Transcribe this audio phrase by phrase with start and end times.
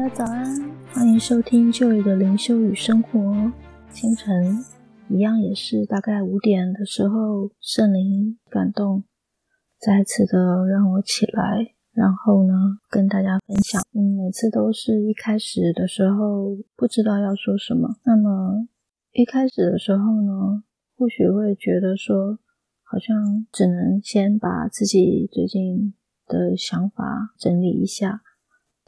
[0.00, 0.46] 大家早安，
[0.94, 3.52] 欢迎收听旧友的灵修与生活。
[3.90, 4.64] 清晨
[5.10, 9.04] 一样也是大概五点的时候，圣灵感动，
[9.78, 13.82] 再次的让我起来，然后呢跟大家分享。
[13.92, 18.66] 嗯，每次都是一开始的时候不知道要说什么，那么
[19.12, 20.64] 一开始的时候呢，
[20.96, 22.38] 或许会觉得说，
[22.84, 25.92] 好像只能先把自己最近
[26.26, 28.22] 的想法整理一下。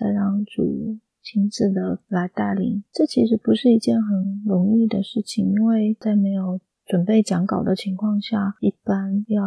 [0.02, 9.44] 再让主亲自的来带领，这其实不是一件很容易的事情，因为在没有准备讲稿的情况下，一般要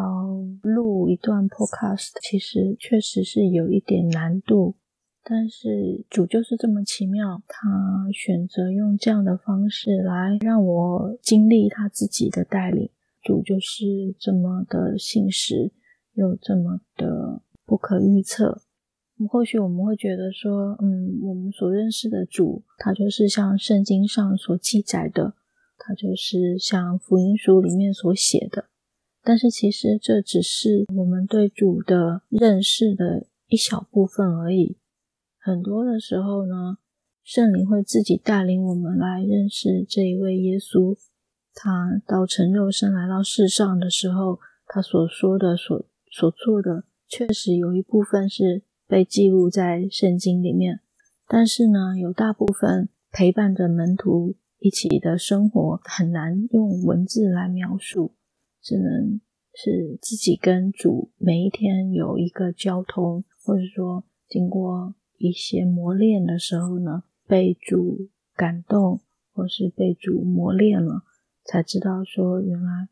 [0.61, 4.75] 录一段 podcast，其实确实是有一点难度。
[5.25, 12.89] 但是主就是这么奇妙，他选择用这样的方式来让我经历他自己的带领。
[13.21, 13.83] 主就是
[14.17, 15.73] 这么的信实，
[16.13, 18.61] 又这么的不可预测。
[19.29, 25.33] 或许我们会觉得说，嗯，我们所认识的主，他就是像圣经上所记载的，
[25.77, 28.65] 他就是像福音书里面所写的。
[29.23, 34.77] 但是其实这只是我们对主的认识的一小部分而已。
[35.39, 36.77] 很多的时候呢，
[37.23, 40.93] 圣灵会自己带领我们来认识这一位耶稣。
[41.53, 48.63] 他到成肉身来到世上的时候，他所说的、所所做的，确实有一部分是。
[48.87, 50.79] 被记录在圣经里面，
[51.27, 58.13] 但是呢，有大部分陪伴着门徒一起的生活很难用文字来描述，
[58.61, 59.19] 只能
[59.53, 69.01] 是自己跟主每一天有一个交通，或者说经过一些磨练的时候呢，被主感动，
[69.33, 71.03] 或是被主磨练了，
[71.43, 72.89] 才知道说原来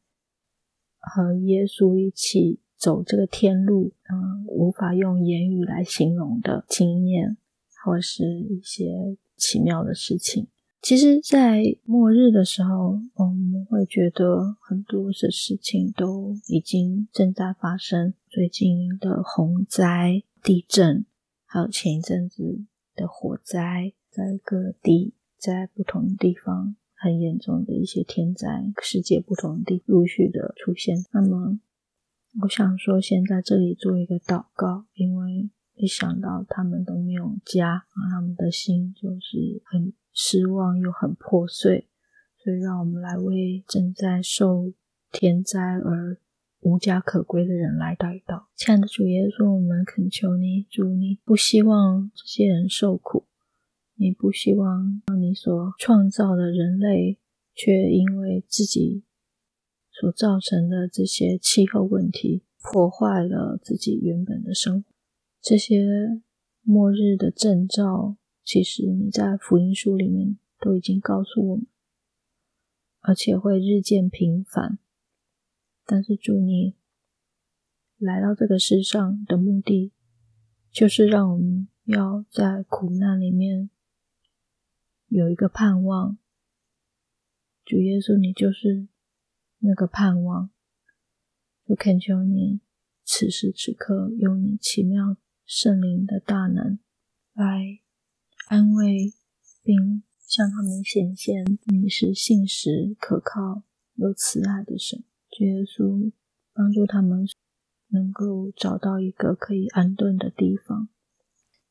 [1.00, 2.62] 和耶稣一起。
[2.83, 7.37] 走这个天路，嗯，无法用言语来形容的经验，
[7.81, 10.47] 或是一些奇妙的事情。
[10.81, 18.13] 其实，在末日的时候，我们会觉得很多的事情都已经正在发生。
[18.29, 21.05] 最近的洪灾、地震，
[21.45, 30.97] 还有前一阵子的火灾，在各地，在不同地方，很严重的一些天灾，世界不同地陆续的出现。
[31.13, 31.57] 那么，
[32.41, 41.88] 我想说，先在这里做一个祷告，因为一想到他们都没有家，他们的心就是很失望又很破碎，
[42.43, 44.73] 所以让我们来为正在受
[45.11, 46.17] 天灾而
[46.61, 48.47] 无家可归的人来祷告。
[48.55, 53.27] 亲爱的主耶稣，我们恳求你，主，你不希望这些人受苦，
[53.93, 57.19] 你不希望让你所创造的人类
[57.53, 59.03] 却因为自己。
[60.03, 64.90] 所造成的这些气候问题，破坏了自己原本的生活。
[65.41, 66.22] 这些
[66.62, 71.66] 末日的征兆，其实你在福音书里面都已经告诉我们，
[73.00, 74.78] 而且会日渐频繁。
[75.86, 76.75] 但是主，你
[77.97, 79.94] 来到这个世上的目的，
[80.70, 83.70] 就是让我们要在苦难里面
[85.08, 86.18] 有一个盼望。
[87.64, 88.90] 主耶稣，你就是。
[89.66, 90.50] 那个盼望，
[91.68, 92.59] 我恳求你，
[93.06, 95.16] 此时此刻用你奇妙
[95.46, 96.79] 圣灵的大能
[97.34, 97.79] 来
[98.47, 99.13] 安慰，
[99.63, 103.63] 并向他们显现你是信实、可靠、
[103.96, 105.02] 有慈爱的神。
[105.31, 106.12] 主耶稣，
[106.53, 107.25] 帮助他们
[107.88, 110.90] 能够找到一个可以安顿的地方，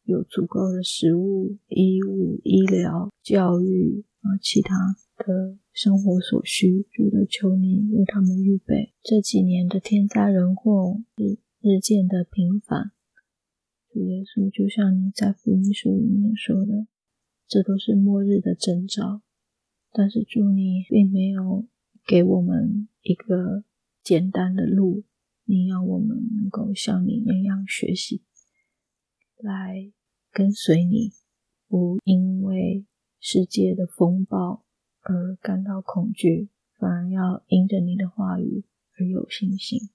[0.05, 4.97] 有足够的食物、衣物、医疗、教育啊，其他。
[5.19, 8.93] 的生活所需，主的求你为他们预备。
[9.03, 12.93] 这几年的天灾人祸日日渐的频繁，
[13.91, 16.87] 主耶稣就像你在福音书里面说的，
[17.49, 19.23] 这都是末日的征兆。
[19.93, 21.67] 但是主你并没有
[22.07, 23.65] 给我们一个
[24.03, 25.05] 简单的路，
[25.45, 28.23] 你要我们能够像你那样学习，
[29.39, 29.91] 来
[30.31, 31.13] 跟随你，
[31.67, 32.85] 不因为
[33.19, 34.67] 世界的风暴。
[35.03, 38.65] 而感到恐惧，反而要因着你的话语
[38.99, 39.91] 而有信心。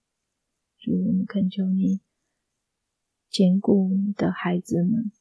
[0.77, 2.01] 主，我们恳求你
[3.29, 5.11] 坚固你的孩子们，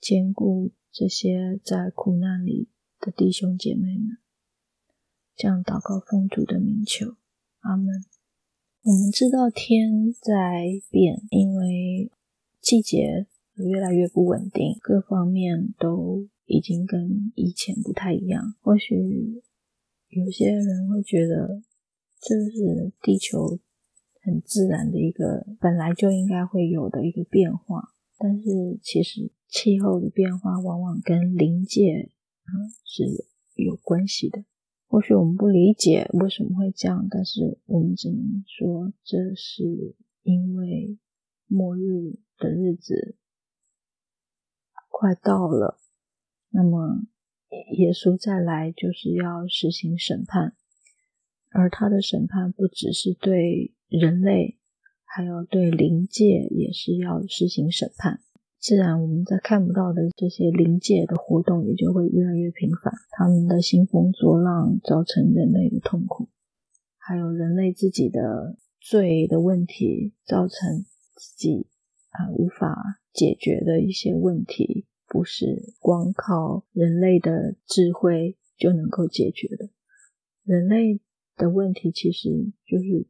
[0.00, 2.68] 坚固这些在苦难里
[3.00, 4.18] 的弟兄姐妹们。
[5.34, 7.16] 这样祷告奉主的名求，
[7.60, 8.04] 阿门。
[8.82, 12.10] 我们知道天在变，因为
[12.60, 13.26] 季节
[13.56, 16.28] 越来越不稳定，各方面都。
[16.48, 18.54] 已经跟以前不太一样。
[18.60, 19.42] 或许
[20.10, 21.60] 有些人会觉得
[22.20, 23.58] 这是地球
[24.22, 27.92] 很自然的一个本来就应该会有的一个变化。
[28.16, 32.12] 但是其实气候的变化往往跟临界
[32.44, 32.54] 啊
[32.84, 33.02] 是
[33.56, 34.44] 有有关系的。
[34.86, 40.96] 或许我们不理解为什么会这样，但是我们只能说这是因为
[41.48, 43.16] 末日的日子
[44.98, 45.78] 快到了，
[46.48, 47.02] 那么
[47.76, 50.54] 耶稣再来就是要实行审判，
[51.50, 54.56] 而他的审判不只是对人类，
[55.04, 58.22] 还有对灵界也是要实行审判。
[58.58, 62.90] 自然，我们在看不到的这些灵界的活动也就会越来越频繁。
[63.10, 66.30] 他们的兴风作浪，造成人类的痛苦，
[66.96, 71.66] 还有人类自己的罪的问题，造成自己
[72.18, 79.70] 啊无法解决的一些问题，不是光靠人类的智慧就能够解决的。
[80.44, 81.00] 人类
[81.36, 83.06] 的问题其实就是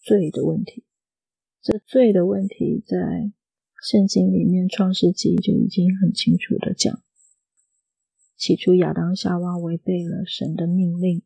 [0.00, 0.84] 罪的问题。
[1.62, 3.32] 这罪的问题在。
[3.80, 7.00] 圣经里面，《创世纪》就已经很清楚的讲，
[8.36, 11.22] 起初亚当夏娃违背了神的命令，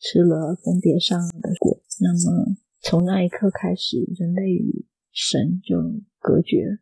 [0.00, 1.82] 吃了分别善恶的果。
[2.00, 6.78] 那么从那一刻开始，人类与神就隔绝，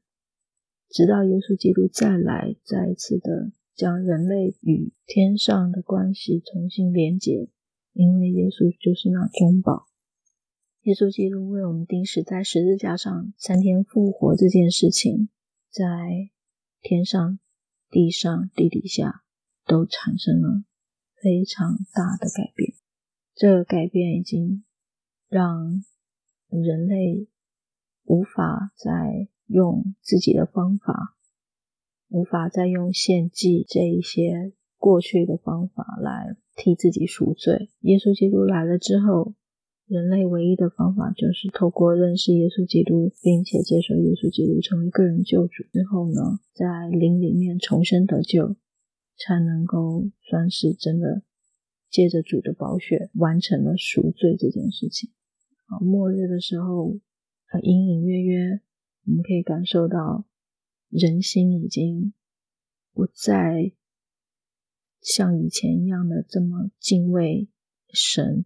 [0.91, 7.49] 直到耶稣基督再来，再一次的将人类与天上的关系重新连接，
[7.95, 9.89] 因为耶稣就是那中保。
[10.83, 15.31] 耶稣基督为我们钉死在十字架上，三天复活这件事情，
[15.71, 15.85] 在
[16.83, 17.39] 天上、
[17.91, 19.23] 地上、地底下
[19.67, 20.65] 都产生了
[21.17, 22.75] 非常大的改变。
[23.35, 24.65] 这个改变已经
[25.29, 25.83] 让
[26.49, 27.29] 人类
[28.11, 31.15] 无法再用自己的方法，
[32.09, 37.71] 无法再用献祭这一些过去的方法来替自己赎罪。
[37.83, 39.35] 耶稣基督来了之后。
[39.87, 48.55] 人类唯一的方法就是透过认识耶稣基督，并且接受耶稣基督成为个人救主之后呢，在灵里面重生得救，
[49.19, 51.23] 才能够算是真的
[51.91, 55.11] 借着主的宝血完成了赎罪这件事情。
[55.67, 56.95] 啊，末日的时候，
[57.59, 58.61] 隐隐约约
[59.07, 60.25] 我们可以感受到
[60.89, 62.13] 人心已经
[62.93, 63.73] 不再
[65.01, 67.49] 像以前一样的这么敬畏
[67.93, 68.45] 神。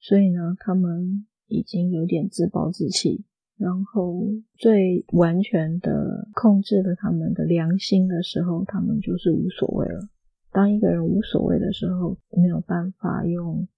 [0.00, 3.24] 所以呢，他们已经有点自暴自弃，
[3.56, 4.22] 然后
[4.54, 10.08] 最完全的控制了他们的良心的时候，他们就是无所谓了。
[10.52, 13.68] 当一个人无所谓的时候，没有办法用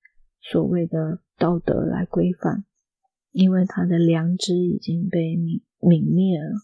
[0.41, 2.65] 所谓的道德来规范，
[3.33, 6.55] 因为他的良知已经被泯泯灭了，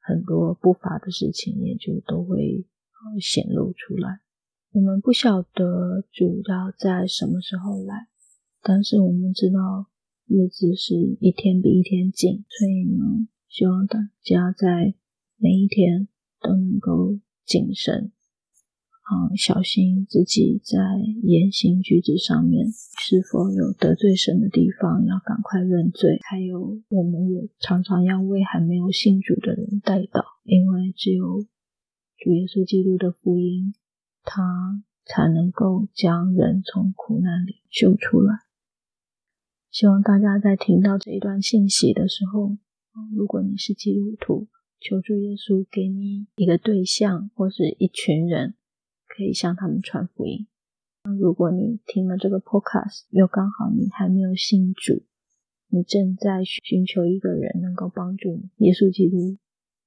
[0.00, 2.66] 很多不法的事情也就都会
[3.20, 4.20] 显露出来。
[4.72, 8.08] 我们不晓得主要在什么时候来。
[8.62, 9.86] 但是我们知道
[10.26, 14.92] 日子是一天比一天紧，所以呢，希望大家在
[15.36, 16.08] 每一天
[16.40, 18.10] 都能够谨慎，
[19.06, 20.76] 啊，小心自己在
[21.22, 22.66] 言行举止上面
[22.98, 26.18] 是否有得罪神的地方，要赶快认罪。
[26.28, 31.46] 还有，我们也常常要为还没有信主的人代祷，因为只有
[32.18, 33.74] 主耶稣基督的福音，
[34.24, 38.40] 他才能够将人从苦难里救出来。
[39.70, 42.56] 希望大家在听到这一段信息的时候，
[43.14, 44.48] 如果你是基督徒，
[44.80, 48.55] 求助耶稣给你一个对象或是一群人，
[49.16, 50.46] 可以向他们传福音。
[51.04, 55.04] 那如果你听了这个 podcast，又刚好你还没有信主，
[55.68, 59.38] 你正在寻求一个人能够帮助你，耶稣基督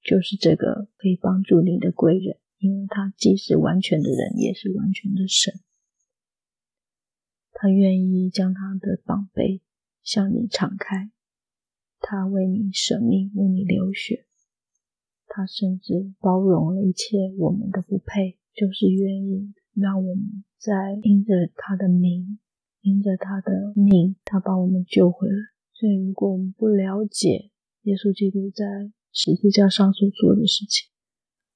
[0.02, 5.54] 就是这个可以帮助你的贵人，因为他既是完全的人，也是完全的神，
[7.52, 9.62] 他愿意将他的宝贝。
[10.02, 11.12] 向你敞开，
[12.00, 14.26] 他为你舍命，为你流血，
[15.28, 22.40] 他甚至包容了一切我们的不配，就是愿意让我们在因着他的名，
[22.82, 25.36] 因着他的命，他把我们救回来。
[25.74, 27.52] 所以，如果我们不了解
[27.84, 28.66] 耶稣基督在
[29.12, 30.90] 十字架上所做的事情，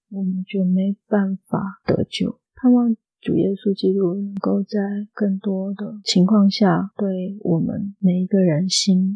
[0.10, 2.40] 我们就没办法得救。
[2.56, 2.96] 盼望。
[3.24, 4.78] 主耶稣基督能够在
[5.14, 9.16] 更多的情况下对我们每一个人心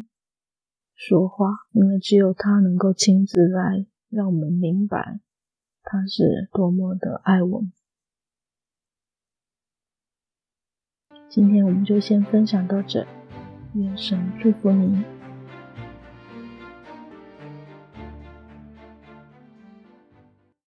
[0.94, 5.20] 说话，因为只有他能够亲自来让我们明白
[5.90, 7.72] 他是多么的爱我们。
[11.30, 13.06] 今天我们就先分享到这，
[13.72, 15.17] 愿神祝福您。